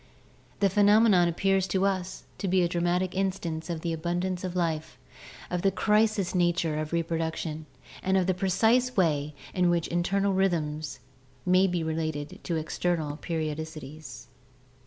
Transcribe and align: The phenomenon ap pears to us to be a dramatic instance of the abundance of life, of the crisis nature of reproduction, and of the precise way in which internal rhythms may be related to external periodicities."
The 0.61 0.69
phenomenon 0.71 1.27
ap 1.27 1.37
pears 1.37 1.67
to 1.67 1.85
us 1.85 2.23
to 2.39 2.47
be 2.47 2.63
a 2.63 2.67
dramatic 2.67 3.13
instance 3.13 3.69
of 3.69 3.81
the 3.81 3.93
abundance 3.93 4.43
of 4.43 4.55
life, 4.55 4.97
of 5.51 5.61
the 5.61 5.69
crisis 5.69 6.33
nature 6.33 6.79
of 6.79 6.91
reproduction, 6.91 7.67
and 8.01 8.17
of 8.17 8.25
the 8.25 8.33
precise 8.33 8.97
way 8.97 9.35
in 9.53 9.69
which 9.69 9.87
internal 9.89 10.33
rhythms 10.33 11.01
may 11.45 11.67
be 11.67 11.83
related 11.83 12.39
to 12.45 12.55
external 12.55 13.15
periodicities." 13.17 14.25